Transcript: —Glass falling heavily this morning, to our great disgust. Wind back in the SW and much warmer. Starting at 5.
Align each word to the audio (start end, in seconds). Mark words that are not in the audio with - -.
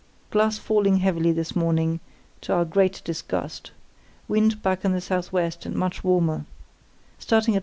—Glass 0.31 0.57
falling 0.57 0.97
heavily 0.97 1.31
this 1.31 1.55
morning, 1.55 1.99
to 2.41 2.51
our 2.53 2.65
great 2.65 3.03
disgust. 3.05 3.71
Wind 4.27 4.63
back 4.63 4.83
in 4.83 4.93
the 4.93 4.99
SW 4.99 5.35
and 5.63 5.75
much 5.75 6.03
warmer. 6.03 6.47
Starting 7.19 7.55
at 7.55 7.59
5. 7.59 7.59